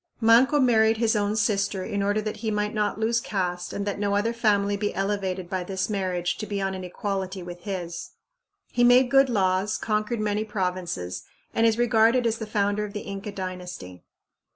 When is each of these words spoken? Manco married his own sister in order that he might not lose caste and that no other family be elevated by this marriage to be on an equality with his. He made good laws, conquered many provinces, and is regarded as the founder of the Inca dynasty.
Manco 0.19 0.59
married 0.59 0.97
his 0.97 1.15
own 1.15 1.35
sister 1.35 1.83
in 1.83 2.01
order 2.01 2.21
that 2.21 2.37
he 2.37 2.49
might 2.49 2.73
not 2.73 2.99
lose 2.99 3.21
caste 3.21 3.71
and 3.71 3.85
that 3.85 3.99
no 3.99 4.15
other 4.15 4.33
family 4.33 4.75
be 4.75 4.95
elevated 4.95 5.47
by 5.47 5.63
this 5.63 5.91
marriage 5.91 6.37
to 6.39 6.47
be 6.47 6.59
on 6.59 6.73
an 6.73 6.83
equality 6.83 7.43
with 7.43 7.65
his. 7.65 8.09
He 8.71 8.83
made 8.83 9.11
good 9.11 9.29
laws, 9.29 9.77
conquered 9.77 10.19
many 10.19 10.43
provinces, 10.43 11.21
and 11.53 11.67
is 11.67 11.77
regarded 11.77 12.25
as 12.25 12.39
the 12.39 12.47
founder 12.47 12.83
of 12.83 12.93
the 12.93 13.01
Inca 13.01 13.31
dynasty. 13.31 14.03